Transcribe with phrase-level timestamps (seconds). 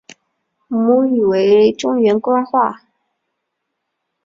[0.67, 2.81] 母语为中原官话。